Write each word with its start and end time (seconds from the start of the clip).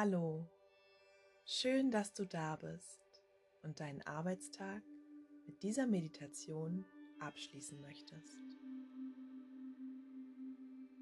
Hallo, 0.00 0.46
schön, 1.44 1.90
dass 1.90 2.14
du 2.14 2.24
da 2.24 2.54
bist 2.54 3.20
und 3.64 3.80
deinen 3.80 4.00
Arbeitstag 4.02 4.80
mit 5.44 5.60
dieser 5.64 5.88
Meditation 5.88 6.84
abschließen 7.18 7.80
möchtest. 7.80 8.38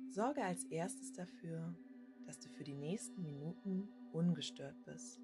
Sorge 0.09 0.43
als 0.43 0.65
erstes 0.65 1.13
dafür, 1.13 1.77
dass 2.25 2.39
du 2.39 2.49
für 2.49 2.65
die 2.65 2.75
nächsten 2.75 3.23
Minuten 3.23 3.87
ungestört 4.15 4.83
bist 4.87 5.21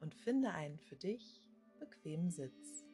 und 0.00 0.14
finde 0.14 0.52
einen 0.52 0.78
für 0.78 0.96
dich 0.96 1.42
bequemen 1.78 2.30
Sitz. 2.30 2.86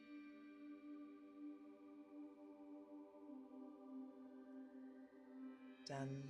Dann 5.85 6.21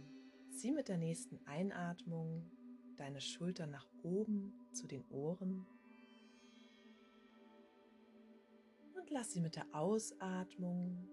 zieh 0.52 0.72
mit 0.72 0.88
der 0.88 0.98
nächsten 0.98 1.40
Einatmung 1.48 2.48
deine 2.98 3.22
Schultern 3.22 3.72
nach 3.72 3.88
oben 4.04 4.54
zu 4.72 4.88
den 4.88 5.04
Ohren 5.10 5.66
und 8.96 9.10
lass 9.10 9.34
sie 9.34 9.42
mit 9.42 9.56
der 9.56 9.68
Ausatmung 9.74 11.08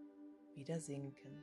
wieder 0.54 0.80
sinken. 0.80 1.42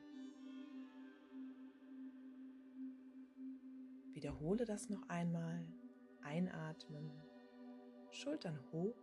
Wiederhole 4.14 4.66
das 4.66 4.90
noch 4.90 5.08
einmal. 5.08 5.66
Einatmen, 6.22 7.10
Schultern 8.12 8.60
hoch 8.74 8.98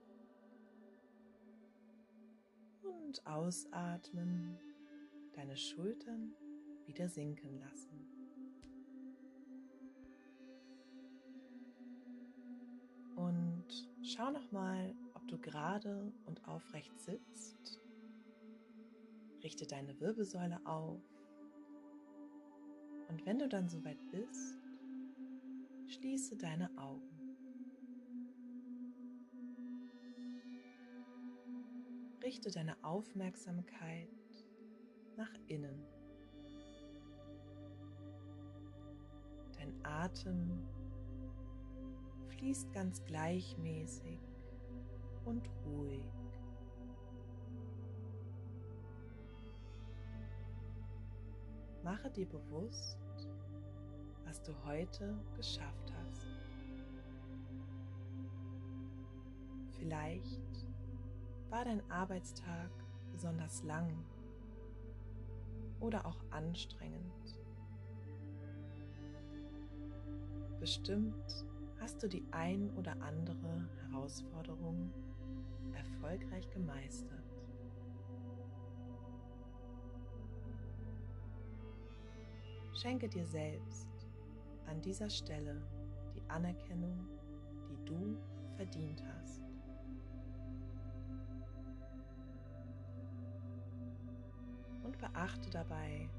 und 2.82 3.26
ausatmen, 3.26 4.59
deine 5.32 5.56
Schultern 5.56 6.34
wieder 6.84 7.09
sinken 7.09 7.59
lassen. 7.59 8.16
Schau 14.16 14.30
noch 14.30 14.50
mal, 14.50 14.95
ob 15.14 15.28
du 15.28 15.38
gerade 15.38 16.10
und 16.24 16.48
aufrecht 16.48 16.98
sitzt. 16.98 17.80
Richte 19.42 19.66
deine 19.66 19.98
Wirbelsäule 20.00 20.59
auf. 20.64 21.02
Und 23.09 23.26
wenn 23.26 23.38
du 23.38 23.48
dann 23.48 23.68
soweit 23.68 23.98
bist, 24.10 24.59
schließe 25.87 26.37
deine 26.37 26.70
Augen. 26.78 27.37
Richte 32.22 32.50
deine 32.50 32.82
Aufmerksamkeit 32.82 34.09
nach 35.16 35.32
innen. 35.46 35.84
Dein 39.59 39.74
Atem 39.84 40.66
fließt 42.37 42.73
ganz 42.73 43.04
gleichmäßig 43.04 44.18
und 45.24 45.48
ruhig. 45.65 46.04
Mache 51.82 52.10
dir 52.10 52.26
bewusst, 52.26 52.98
was 54.24 54.43
du 54.43 54.52
heute 54.65 55.16
geschafft 55.37 55.93
hast. 56.02 56.26
Vielleicht 59.78 60.66
war 61.48 61.65
dein 61.65 61.88
Arbeitstag 61.90 62.71
besonders 63.12 63.62
lang 63.62 64.04
oder 65.81 66.04
auch 66.06 66.19
anstrengend. 66.31 67.38
Bestimmt 70.59 71.47
hast 71.87 72.03
du 72.03 72.09
die 72.09 72.26
ein 72.32 72.69
oder 72.76 73.00
andere 73.00 73.69
Herausforderung 73.88 74.91
erfolgreich 75.72 76.50
gemeistert. 76.50 77.22
Schenke 82.75 83.09
dir 83.09 83.25
selbst 83.25 83.87
an 84.66 84.83
dieser 84.83 85.09
Stelle 85.09 85.62
die 86.16 86.28
Anerkennung, 86.28 87.06
die 87.71 87.84
du 87.84 88.19
verdient 88.56 89.05
hast. 89.05 89.43
Und 94.82 94.99
beachte 94.99 95.50
dabei 95.50 96.11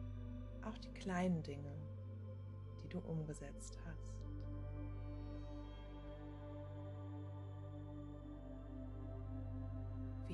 auch 0.64 0.78
die 0.78 0.94
kleinen 0.94 1.44
Dinge, 1.44 1.74
die 2.86 2.88
du 2.88 3.00
umgesetzt 3.00 3.78
hast. 3.86 3.87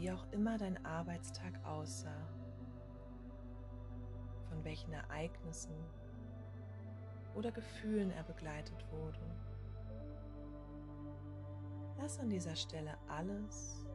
Wie 0.03 0.12
auch 0.12 0.28
immer 0.31 0.58
dein 0.58 0.86
Arbeitstag 0.86 1.66
aussah, 1.66 2.28
von 4.50 4.62
welchen 4.66 4.91
Ereignissen 4.91 5.78
oder 7.36 7.53
Gefühlen 7.53 8.12
er 8.12 8.24
begleitet 8.24 8.86
wurde. 8.91 9.22
Lass 11.97 12.19
an 12.19 12.30
dieser 12.30 12.53
Stelle 12.53 12.97
alles, 13.08 13.86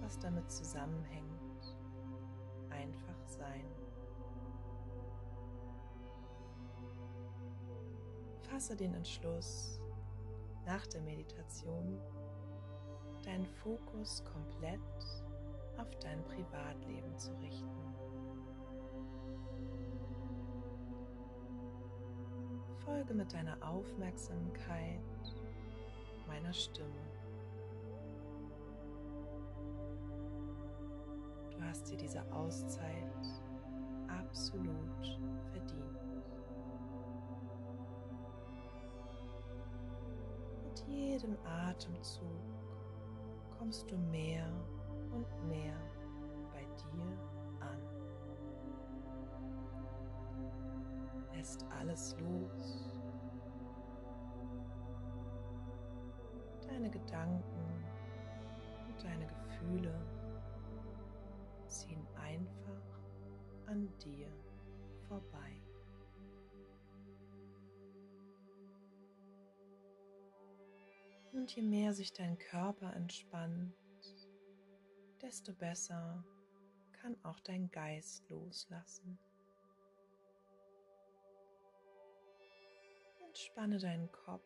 was 0.00 0.20
damit 0.20 0.48
zusammenhängt, 0.52 1.76
einfach 2.70 3.26
sein. 3.26 3.64
Fasse 8.48 8.76
den 8.76 8.94
Entschluss, 8.94 9.80
nach 10.64 10.86
der 10.86 11.00
Meditation 11.00 12.00
deinen 13.24 13.46
Fokus 13.46 14.22
komplett 14.24 14.80
auf 15.80 15.96
dein 16.00 16.22
Privatleben 16.24 17.16
zu 17.16 17.32
richten. 17.38 17.68
Folge 22.84 23.14
mit 23.14 23.32
deiner 23.32 23.56
Aufmerksamkeit 23.66 25.00
meiner 26.26 26.52
Stimme. 26.52 26.88
Du 31.50 31.62
hast 31.62 31.90
dir 31.90 31.96
diese 31.96 32.22
Auszeit 32.32 33.26
absolut 34.08 35.18
verdient. 35.52 35.98
Mit 40.64 40.84
jedem 40.88 41.36
Atemzug 41.44 42.26
kommst 43.58 43.90
du 43.90 43.96
mehr 43.96 44.46
und 45.12 45.48
mehr 45.48 45.76
bei 46.52 46.64
dir 46.76 47.18
an. 47.60 48.00
lässt 51.40 51.64
alles 51.70 52.14
los. 52.20 52.84
Deine 56.68 56.90
Gedanken 56.90 57.84
und 58.86 59.02
deine 59.02 59.26
Gefühle 59.26 60.06
ziehen 61.66 62.06
einfach 62.14 62.82
an 63.66 63.88
dir 64.04 64.28
vorbei. 65.08 65.62
Und 71.32 71.56
je 71.56 71.62
mehr 71.62 71.94
sich 71.94 72.12
dein 72.12 72.36
Körper 72.36 72.92
entspannt, 72.94 73.79
desto 75.22 75.52
besser 75.52 76.24
kann 76.92 77.16
auch 77.24 77.40
dein 77.40 77.70
Geist 77.70 78.28
loslassen. 78.28 79.18
Entspanne 83.26 83.78
deinen 83.78 84.10
Kopf 84.12 84.44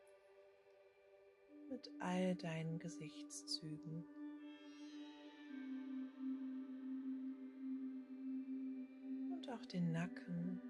mit 1.71 1.91
all 2.01 2.35
deinen 2.37 2.79
Gesichtszügen. 2.79 4.05
Und 9.33 9.51
auch 9.51 9.65
den 9.67 9.93
Nacken, 9.93 10.61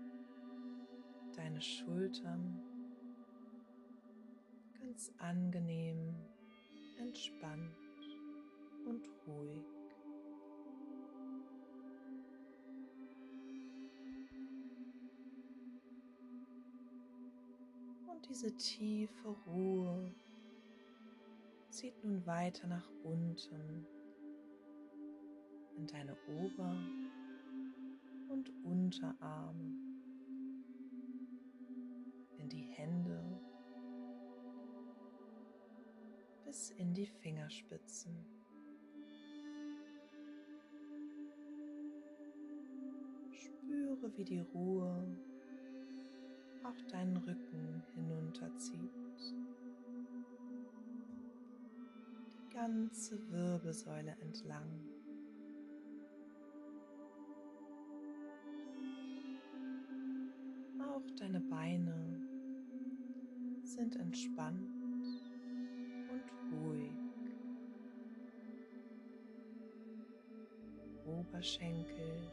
deine 1.36 1.60
Schultern 1.60 2.62
ganz 4.78 5.12
angenehm, 5.18 6.14
entspannt 6.98 7.74
und 8.86 9.08
ruhig. 9.26 9.73
Diese 18.28 18.54
tiefe 18.56 19.28
Ruhe 19.46 20.14
zieht 21.70 22.02
nun 22.04 22.24
weiter 22.26 22.66
nach 22.66 22.88
unten 23.02 23.86
in 25.76 25.86
deine 25.86 26.16
Ober- 26.28 26.78
und 28.28 28.50
Unterarme, 28.64 29.76
in 32.38 32.48
die 32.48 32.62
Hände 32.62 33.40
bis 36.44 36.70
in 36.70 36.94
die 36.94 37.06
Fingerspitzen. 37.06 38.14
Spüre, 43.32 44.16
wie 44.16 44.24
die 44.24 44.40
Ruhe 44.40 45.16
auch 46.64 46.80
deinen 46.90 47.16
Rücken 47.18 47.82
hinunterzieht. 47.94 48.90
Die 52.32 52.54
ganze 52.54 53.18
Wirbelsäule 53.30 54.16
entlang. 54.20 54.68
Auch 60.80 61.10
deine 61.18 61.40
Beine 61.40 62.20
sind 63.64 63.96
entspannt 63.96 64.70
und 66.10 66.22
ruhig. 66.52 66.92
Oberschenkel, 71.04 72.30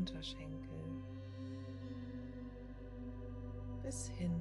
Unterschenkel 0.00 0.80
bis 3.82 4.08
hin 4.08 4.32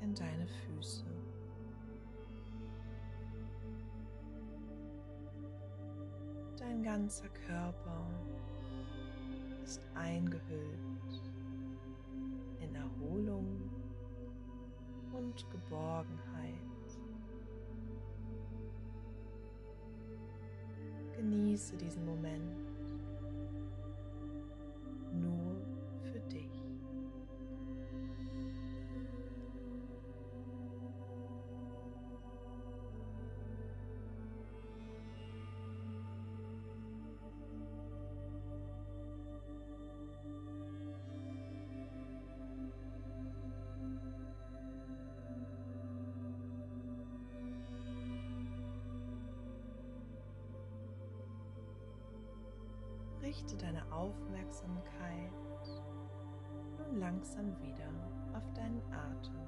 in 0.00 0.14
deine 0.14 0.46
Füße. 0.46 1.04
Dein 6.56 6.82
ganzer 6.82 7.28
Körper 7.46 8.06
ist 9.62 9.82
eingehüllt 9.94 11.20
in 12.60 12.74
Erholung 12.74 13.70
und 15.12 15.50
Geborgenheit. 15.50 16.54
Genieße 21.14 21.76
diesen 21.76 22.06
Moment. 22.06 22.59
Richte 53.30 53.56
deine 53.56 53.80
Aufmerksamkeit 53.92 55.30
nun 56.78 56.98
langsam 56.98 57.56
wieder 57.60 57.88
auf 58.34 58.42
deinen 58.54 58.82
Atem. 58.92 59.38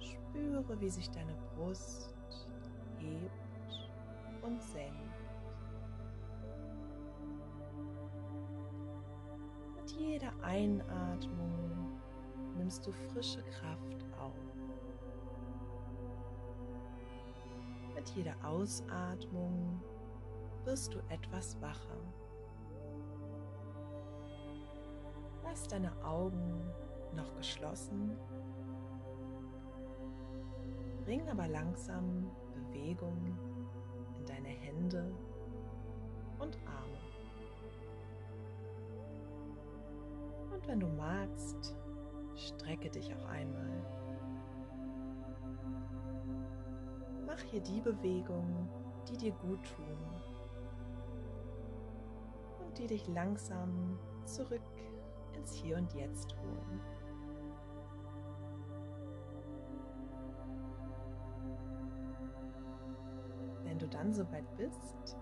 Spüre, 0.00 0.80
wie 0.80 0.88
sich 0.88 1.08
deine 1.10 1.36
Brust 1.54 2.12
hebt 2.98 3.30
und 4.42 4.60
senkt. 4.60 4.96
Mit 9.76 9.90
jeder 9.92 10.32
Einatmung 10.42 12.00
nimmst 12.56 12.84
du 12.84 12.90
frische 12.90 13.44
Kraft 13.44 14.04
auf. 14.20 14.34
Mit 17.94 18.08
jeder 18.16 18.34
Ausatmung 18.42 19.80
wirst 20.68 20.92
du 20.92 20.98
etwas 21.08 21.58
wacher. 21.62 21.96
Lass 25.42 25.66
deine 25.66 25.90
Augen 26.04 26.60
noch 27.16 27.34
geschlossen, 27.36 28.18
bring 31.06 31.26
aber 31.26 31.48
langsam 31.48 32.30
Bewegung 32.52 33.16
in 34.18 34.26
deine 34.26 34.48
Hände 34.48 35.10
und 36.38 36.58
Arme. 36.66 36.98
Und 40.52 40.68
wenn 40.68 40.80
du 40.80 40.86
magst, 40.86 41.74
strecke 42.34 42.90
dich 42.90 43.10
auch 43.14 43.24
einmal. 43.24 43.70
Mach 47.26 47.40
hier 47.40 47.62
die 47.62 47.80
Bewegung, 47.80 48.68
die 49.08 49.16
dir 49.16 49.32
gut 49.32 49.60
tun 49.64 50.17
die 52.78 52.86
dich 52.86 53.06
langsam 53.08 53.98
zurück 54.24 54.62
ins 55.34 55.54
Hier 55.54 55.76
und 55.76 55.92
Jetzt 55.94 56.34
holen. 56.36 56.80
Wenn 63.64 63.78
du 63.78 63.88
dann 63.88 64.12
soweit 64.12 64.56
bist, 64.56 65.16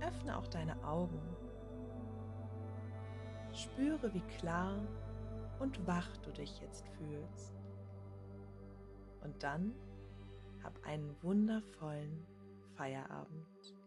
öffne 0.00 0.36
auch 0.36 0.46
deine 0.46 0.82
Augen. 0.84 1.20
Spüre, 3.52 4.12
wie 4.14 4.22
klar 4.38 4.76
und 5.58 5.86
wach 5.86 6.16
du 6.18 6.30
dich 6.32 6.60
jetzt 6.60 6.86
fühlst. 6.88 7.54
Und 9.22 9.42
dann 9.42 9.74
hab 10.62 10.82
einen 10.84 11.14
wundervollen 11.22 12.26
Feierabend. 12.76 13.79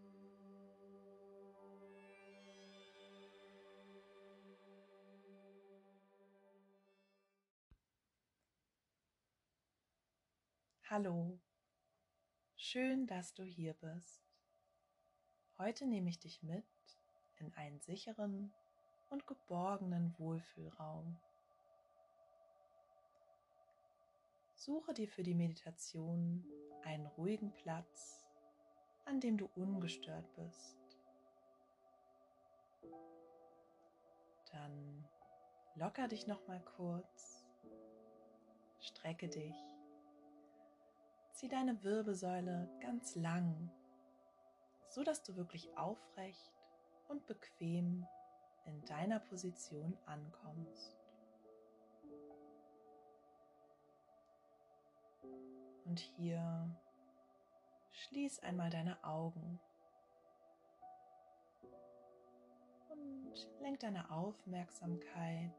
Hallo, 10.96 11.40
schön, 12.54 13.08
dass 13.08 13.34
du 13.34 13.42
hier 13.42 13.74
bist. 13.74 14.22
Heute 15.58 15.86
nehme 15.86 16.08
ich 16.08 16.20
dich 16.20 16.44
mit 16.44 16.64
in 17.34 17.52
einen 17.54 17.80
sicheren 17.80 18.52
und 19.10 19.26
geborgenen 19.26 20.16
Wohlfühlraum. 20.20 21.18
Suche 24.54 24.94
dir 24.94 25.08
für 25.08 25.24
die 25.24 25.34
Meditation 25.34 26.46
einen 26.84 27.06
ruhigen 27.06 27.52
Platz, 27.54 28.24
an 29.04 29.18
dem 29.18 29.36
du 29.36 29.46
ungestört 29.56 30.32
bist. 30.36 30.78
Dann 34.52 35.08
locker 35.74 36.06
dich 36.06 36.28
noch 36.28 36.46
mal 36.46 36.62
kurz, 36.64 37.44
strecke 38.78 39.28
dich 39.28 39.73
Zieh 41.34 41.48
deine 41.48 41.82
Wirbelsäule 41.82 42.70
ganz 42.80 43.16
lang, 43.16 43.68
so 44.88 45.02
dass 45.02 45.24
du 45.24 45.34
wirklich 45.34 45.76
aufrecht 45.76 46.52
und 47.08 47.26
bequem 47.26 48.06
in 48.66 48.84
deiner 48.84 49.18
Position 49.18 49.98
ankommst. 50.06 50.96
Und 55.84 55.98
hier 55.98 56.70
schließ 57.90 58.38
einmal 58.38 58.70
deine 58.70 59.02
Augen 59.02 59.58
und 62.90 63.50
lenk 63.60 63.80
deine 63.80 64.08
Aufmerksamkeit 64.08 65.52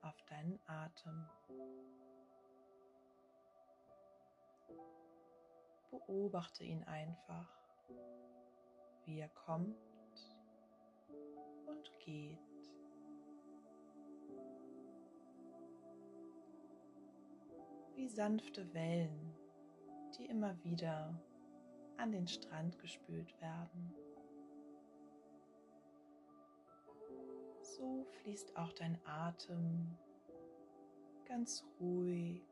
auf 0.00 0.16
deinen 0.24 0.58
Atem. 0.66 1.28
Beobachte 5.90 6.64
ihn 6.64 6.84
einfach, 6.84 7.48
wie 9.04 9.18
er 9.18 9.28
kommt 9.28 9.76
und 11.66 11.98
geht. 11.98 12.38
Wie 17.94 18.08
sanfte 18.08 18.72
Wellen, 18.72 19.34
die 20.16 20.26
immer 20.26 20.62
wieder 20.62 21.20
an 21.96 22.12
den 22.12 22.26
Strand 22.26 22.78
gespült 22.78 23.38
werden. 23.40 23.94
So 27.62 28.04
fließt 28.22 28.56
auch 28.56 28.72
dein 28.72 28.98
Atem 29.04 29.98
ganz 31.26 31.64
ruhig 31.78 32.42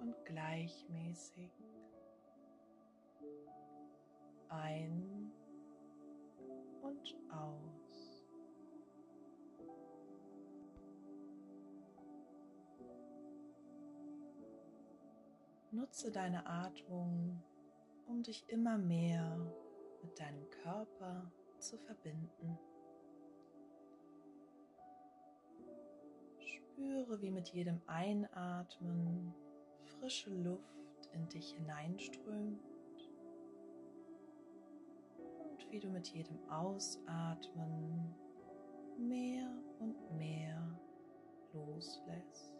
und 0.00 0.14
gleichmäßig 0.24 1.59
ein 4.50 5.32
und 6.82 7.16
aus. 7.30 8.26
Nutze 15.70 16.10
deine 16.10 16.46
Atmung, 16.46 17.42
um 18.06 18.22
dich 18.22 18.48
immer 18.48 18.76
mehr 18.76 19.36
mit 20.02 20.18
deinem 20.18 20.50
Körper 20.50 21.30
zu 21.58 21.78
verbinden. 21.78 22.58
Spüre, 26.38 27.22
wie 27.22 27.30
mit 27.30 27.50
jedem 27.50 27.80
Einatmen 27.86 29.32
frische 29.84 30.30
Luft 30.30 31.06
in 31.12 31.28
dich 31.28 31.52
hineinströmt 31.52 32.69
wie 35.70 35.78
du 35.78 35.88
mit 35.88 36.08
jedem 36.08 36.38
Ausatmen 36.50 38.14
mehr 38.98 39.48
und 39.78 39.96
mehr 40.16 40.78
loslässt. 41.52 42.52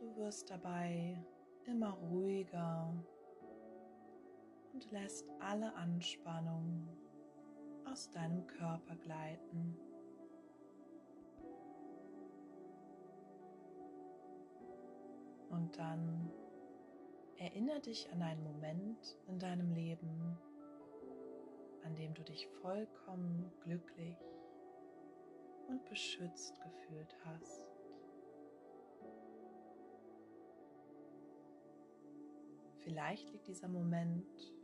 Du 0.00 0.16
wirst 0.16 0.50
dabei 0.50 1.22
immer 1.64 1.90
ruhiger 1.90 2.92
und 4.72 4.90
lässt 4.90 5.28
alle 5.38 5.72
Anspannung 5.74 6.88
aus 7.84 8.10
deinem 8.10 8.46
Körper 8.46 8.96
gleiten. 8.96 9.76
Und 15.52 15.76
dann 15.78 16.32
erinnere 17.36 17.80
dich 17.80 18.10
an 18.10 18.22
einen 18.22 18.42
Moment 18.42 19.18
in 19.28 19.38
deinem 19.38 19.70
Leben, 19.70 20.38
an 21.84 21.94
dem 21.94 22.14
du 22.14 22.22
dich 22.22 22.48
vollkommen 22.62 23.52
glücklich 23.60 24.16
und 25.68 25.84
beschützt 25.84 26.58
gefühlt 26.62 27.14
hast. 27.26 27.66
Vielleicht 32.78 33.30
liegt 33.30 33.46
dieser 33.46 33.68
Moment 33.68 34.54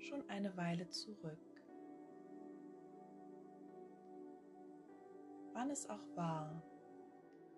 schon 0.00 0.28
eine 0.28 0.54
Weile 0.54 0.86
zurück. 0.90 1.38
Wann 5.54 5.70
es 5.70 5.88
auch 5.88 6.14
war, 6.14 6.62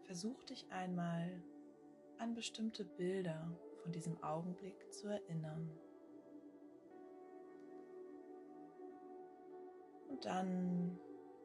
versuch 0.04 0.44
dich 0.44 0.70
einmal 0.70 1.42
an 2.22 2.34
bestimmte 2.34 2.84
Bilder 2.84 3.50
von 3.82 3.90
diesem 3.90 4.22
Augenblick 4.22 4.92
zu 4.92 5.08
erinnern. 5.08 5.68
Und 10.08 10.24
dann 10.24 11.00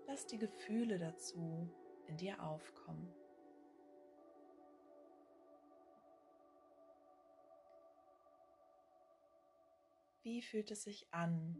lass 0.05 0.27
die 0.27 0.37
Gefühle 0.37 0.99
dazu 0.99 1.67
in 2.05 2.17
dir 2.17 2.43
aufkommen. 2.43 3.11
Wie 10.21 10.43
fühlt 10.43 10.69
es 10.69 10.83
sich 10.83 11.11
an, 11.11 11.59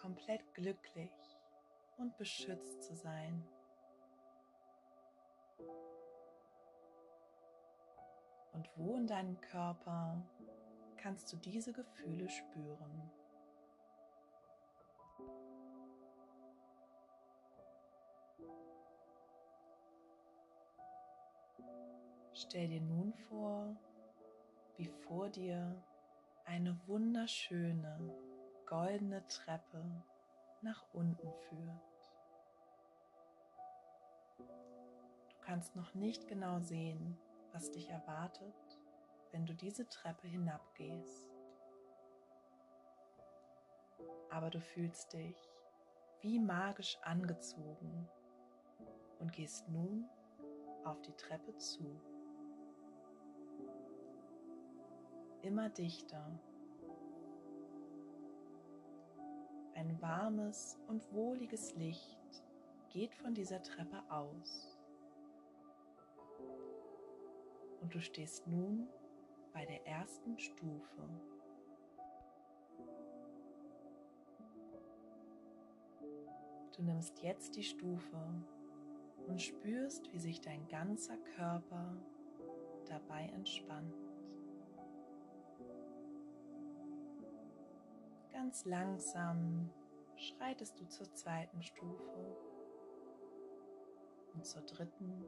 komplett 0.00 0.52
glücklich 0.54 1.12
und 1.96 2.16
beschützt 2.16 2.82
zu 2.82 2.96
sein? 2.96 3.46
Und 8.52 8.68
wo 8.76 8.96
in 8.96 9.06
deinem 9.06 9.40
Körper 9.40 10.22
kannst 10.96 11.32
du 11.32 11.36
diese 11.36 11.72
Gefühle 11.72 12.28
spüren? 12.28 13.10
Stell 22.34 22.68
dir 22.68 22.80
nun 22.80 23.12
vor, 23.28 23.76
wie 24.76 24.86
vor 24.86 25.28
dir 25.28 25.82
eine 26.44 26.78
wunderschöne 26.86 27.98
goldene 28.66 29.26
Treppe 29.28 29.84
nach 30.60 30.84
unten 30.92 31.32
führt. 31.48 32.10
Du 34.38 35.36
kannst 35.40 35.76
noch 35.76 35.94
nicht 35.94 36.26
genau 36.26 36.58
sehen, 36.60 37.18
was 37.52 37.70
dich 37.70 37.88
erwartet, 37.88 38.54
wenn 39.30 39.46
du 39.46 39.54
diese 39.54 39.88
Treppe 39.88 40.26
hinabgehst. 40.26 41.28
Aber 44.30 44.50
du 44.50 44.60
fühlst 44.60 45.12
dich 45.12 45.36
wie 46.20 46.38
magisch 46.38 46.98
angezogen 47.02 48.08
und 49.18 49.32
gehst 49.32 49.68
nun 49.68 50.08
auf 50.84 51.00
die 51.02 51.14
Treppe 51.14 51.56
zu. 51.56 52.00
immer 55.42 55.68
dichter. 55.68 56.24
Ein 59.74 60.00
warmes 60.00 60.78
und 60.88 61.12
wohliges 61.12 61.74
Licht 61.74 62.18
geht 62.90 63.14
von 63.14 63.34
dieser 63.34 63.62
Treppe 63.62 64.02
aus. 64.08 64.71
Und 67.82 67.94
du 67.94 68.00
stehst 68.00 68.46
nun 68.46 68.88
bei 69.52 69.66
der 69.66 69.86
ersten 69.86 70.38
Stufe. 70.38 71.08
Du 76.76 76.82
nimmst 76.82 77.18
jetzt 77.22 77.56
die 77.56 77.64
Stufe 77.64 78.16
und 79.26 79.42
spürst, 79.42 80.10
wie 80.12 80.18
sich 80.18 80.40
dein 80.40 80.66
ganzer 80.68 81.16
Körper 81.36 81.96
dabei 82.86 83.26
entspannt. 83.34 83.94
Ganz 88.32 88.64
langsam 88.64 89.70
schreitest 90.16 90.80
du 90.80 90.88
zur 90.88 91.12
zweiten 91.14 91.62
Stufe 91.62 92.36
und 94.34 94.46
zur 94.46 94.62
dritten. 94.62 95.24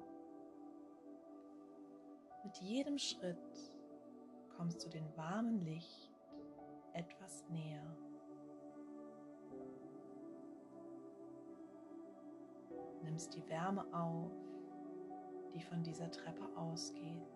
Mit 2.45 2.57
jedem 2.59 2.99
Schritt 2.99 3.37
kommst 4.57 4.85
du 4.85 4.89
dem 4.89 5.07
warmen 5.17 5.65
Licht 5.65 6.13
etwas 6.93 7.45
näher. 7.49 7.97
Nimmst 13.03 13.35
die 13.35 13.49
Wärme 13.49 13.85
auf, 13.93 14.31
die 15.55 15.63
von 15.63 15.83
dieser 15.83 16.11
Treppe 16.11 16.47
ausgeht. 16.57 17.35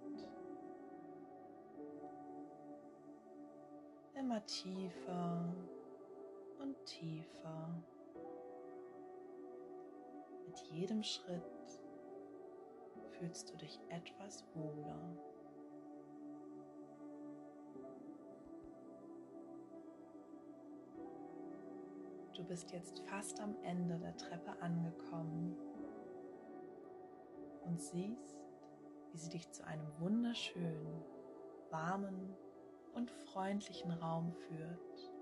immer 4.19 4.45
tiefer 4.45 5.45
und 6.61 6.77
tiefer. 6.85 7.83
Mit 10.47 10.59
jedem 10.73 11.03
Schritt 11.03 11.43
fühlst 13.19 13.51
du 13.51 13.57
dich 13.57 13.79
etwas 13.89 14.45
wohler. 14.55 15.17
Du 22.35 22.45
bist 22.45 22.71
jetzt 22.71 23.01
fast 23.01 23.41
am 23.41 23.57
Ende 23.63 23.99
der 23.99 24.17
Treppe 24.17 24.63
angekommen 24.63 25.57
und 27.65 27.81
siehst, 27.81 28.39
wie 29.13 29.19
sie 29.19 29.31
dich 29.31 29.51
zu 29.51 29.67
einem 29.67 29.87
wunderschönen, 29.99 31.03
warmen 31.71 32.37
und 32.95 33.11
freundlichen 33.11 33.91
Raum 33.91 34.33
führt. 34.33 35.13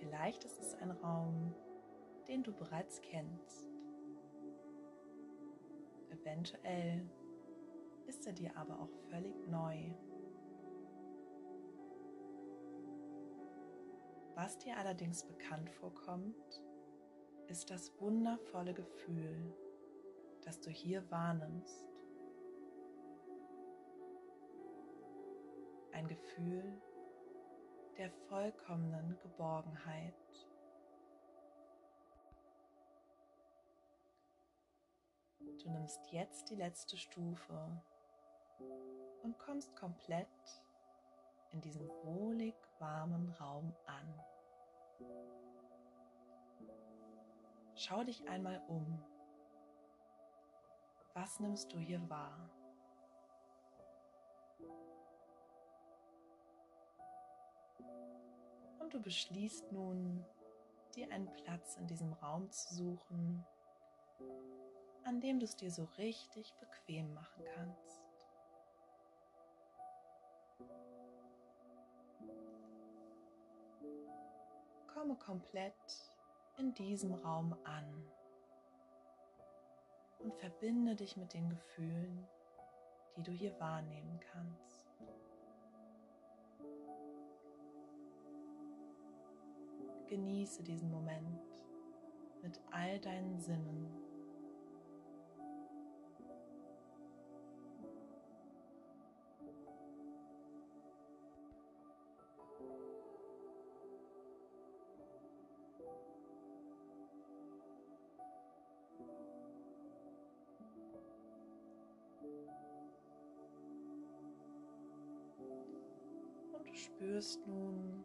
Vielleicht 0.00 0.44
ist 0.44 0.60
es 0.60 0.74
ein 0.74 0.90
Raum, 0.90 1.54
den 2.26 2.42
du 2.42 2.52
bereits 2.52 3.00
kennst. 3.00 3.71
Eventuell 6.12 7.08
ist 8.06 8.26
er 8.26 8.32
dir 8.32 8.56
aber 8.56 8.78
auch 8.78 8.92
völlig 9.10 9.34
neu. 9.48 9.90
Was 14.34 14.58
dir 14.58 14.76
allerdings 14.76 15.24
bekannt 15.24 15.70
vorkommt, 15.70 16.62
ist 17.48 17.70
das 17.70 17.92
wundervolle 18.00 18.74
Gefühl, 18.74 19.54
das 20.44 20.60
du 20.60 20.70
hier 20.70 21.10
wahrnimmst. 21.10 21.92
ein 26.02 26.08
Gefühl 26.08 26.80
der 27.96 28.10
vollkommenen 28.28 29.16
Geborgenheit. 29.22 30.14
Du 35.62 35.70
nimmst 35.70 36.00
jetzt 36.10 36.50
die 36.50 36.56
letzte 36.56 36.96
Stufe 36.96 37.80
und 39.22 39.38
kommst 39.38 39.74
komplett 39.76 40.26
in 41.52 41.60
diesem 41.60 41.88
wohlig 42.02 42.54
warmen 42.78 43.28
Raum 43.38 43.72
an. 43.86 44.22
schau 47.82 48.04
dich 48.04 48.28
einmal 48.28 48.62
um. 48.68 49.02
Was 51.14 51.40
nimmst 51.40 51.72
du 51.72 51.78
hier 51.78 52.00
wahr? 52.08 52.48
Und 58.78 58.94
du 58.94 59.00
beschließt 59.00 59.72
nun, 59.72 60.24
dir 60.94 61.10
einen 61.10 61.30
Platz 61.32 61.76
in 61.76 61.86
diesem 61.86 62.12
Raum 62.14 62.50
zu 62.50 62.74
suchen, 62.74 63.44
an 65.04 65.20
dem 65.20 65.38
du 65.38 65.44
es 65.44 65.56
dir 65.56 65.70
so 65.70 65.84
richtig 65.98 66.54
bequem 66.60 67.12
machen 67.14 67.44
kannst. 67.54 68.00
Komme 74.86 75.16
komplett 75.16 75.74
in 76.58 76.72
diesem 76.74 77.14
Raum 77.14 77.56
an 77.64 78.06
und 80.20 80.34
verbinde 80.34 80.94
dich 80.94 81.16
mit 81.16 81.34
den 81.34 81.48
Gefühlen, 81.48 82.26
die 83.16 83.22
du 83.22 83.32
hier 83.32 83.58
wahrnehmen 83.58 84.20
kannst. 84.32 84.86
Genieße 90.06 90.62
diesen 90.62 90.90
Moment 90.90 91.40
mit 92.42 92.60
all 92.70 93.00
deinen 93.00 93.40
Sinnen. 93.40 94.11
Spürst 116.82 117.46
nun, 117.46 118.04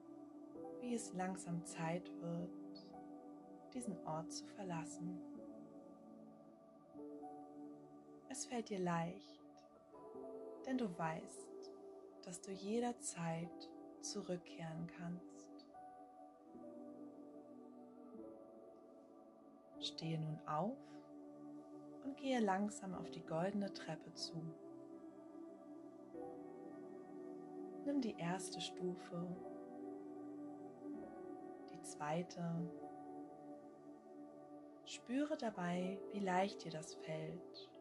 wie 0.82 0.94
es 0.94 1.14
langsam 1.14 1.66
Zeit 1.66 2.12
wird, 2.22 2.88
diesen 3.74 3.98
Ort 4.06 4.32
zu 4.32 4.46
verlassen. 4.46 5.20
Es 8.30 8.46
fällt 8.46 8.70
dir 8.70 8.80
leicht, 8.80 9.42
denn 10.66 10.78
du 10.78 10.86
weißt, 10.98 11.72
dass 12.24 12.42
du 12.42 12.52
jederzeit 12.52 13.70
zurückkehren 14.02 14.88
kannst. 14.98 15.66
Stehe 19.80 20.20
nun 20.20 20.40
auf 20.46 20.78
und 22.04 22.18
gehe 22.18 22.40
langsam 22.40 22.94
auf 22.94 23.10
die 23.12 23.26
goldene 23.26 23.74
Treppe 23.74 24.14
zu. 24.14 24.42
Nimm 27.88 28.02
die 28.02 28.18
erste 28.18 28.60
Stufe, 28.60 29.26
die 31.72 31.82
zweite. 31.84 32.44
Spüre 34.84 35.38
dabei, 35.38 35.98
wie 36.12 36.20
leicht 36.20 36.66
dir 36.66 36.72
das 36.72 36.96
fällt 36.96 37.72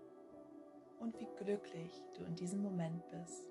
und 1.01 1.19
wie 1.19 1.27
glücklich 1.43 2.05
du 2.15 2.23
in 2.23 2.37
diesem 2.37 2.63
Moment 2.63 3.03
bist. 3.11 3.51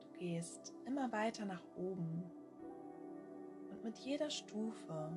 Du 0.00 0.18
gehst 0.18 0.72
immer 0.86 1.12
weiter 1.12 1.44
nach 1.44 1.62
oben 1.76 2.22
und 3.70 3.84
mit 3.84 3.98
jeder 3.98 4.30
Stufe 4.30 5.12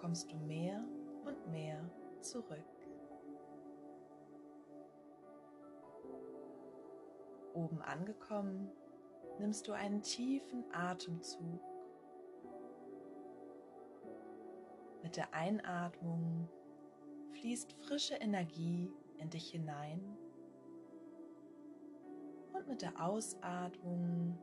kommst 0.00 0.32
du 0.32 0.36
mehr 0.36 0.82
und 1.26 1.50
mehr 1.50 1.84
zurück. 2.20 2.64
Oben 7.54 7.80
angekommen, 7.82 8.70
nimmst 9.38 9.66
du 9.66 9.72
einen 9.72 10.02
tiefen 10.02 10.64
Atemzug. 10.72 11.60
Mit 15.02 15.16
der 15.16 15.32
Einatmung 15.32 16.48
fließt 17.32 17.72
frische 17.72 18.14
Energie 18.14 18.92
in 19.18 19.30
dich 19.30 19.50
hinein 19.50 20.18
und 22.52 22.66
mit 22.68 22.82
der 22.82 23.00
Ausatmung 23.00 24.38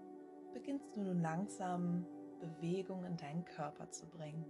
beginnst 0.53 0.95
du 0.95 1.01
nun 1.01 1.21
langsam 1.21 2.05
Bewegung 2.39 3.05
in 3.05 3.17
deinen 3.17 3.45
Körper 3.45 3.89
zu 3.91 4.07
bringen. 4.07 4.45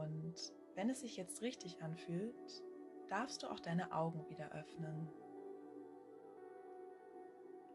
Und 0.00 0.34
wenn 0.74 0.88
es 0.88 1.00
sich 1.00 1.16
jetzt 1.16 1.42
richtig 1.42 1.82
anfühlt, 1.82 2.62
darfst 3.08 3.42
du 3.42 3.48
auch 3.48 3.60
deine 3.60 3.92
Augen 3.92 4.28
wieder 4.28 4.52
öffnen. 4.52 5.08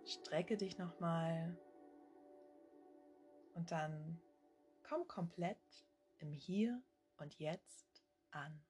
Strecke 0.05 0.57
dich 0.57 0.77
nochmal 0.77 1.57
und 3.53 3.71
dann 3.71 4.19
komm 4.83 5.07
komplett 5.07 5.57
im 6.19 6.31
Hier 6.31 6.81
und 7.17 7.37
Jetzt 7.39 8.03
an. 8.31 8.61